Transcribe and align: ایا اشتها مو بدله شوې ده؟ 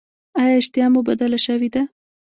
ایا 0.41 0.53
اشتها 0.59 0.85
مو 0.93 1.01
بدله 1.09 1.39
شوې 1.45 1.69
ده؟ 1.73 1.81